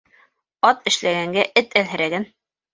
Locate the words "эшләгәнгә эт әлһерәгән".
0.93-2.29